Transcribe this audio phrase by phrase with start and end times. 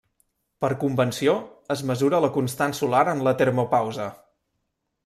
[0.63, 1.35] Per convenció,
[1.75, 4.11] es mesura la constant solar en la termopausa.